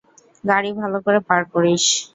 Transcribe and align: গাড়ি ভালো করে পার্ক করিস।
গাড়ি 0.43 0.71
ভালো 0.79 0.97
করে 1.05 1.19
পার্ক 1.27 1.47
করিস। 1.55 1.85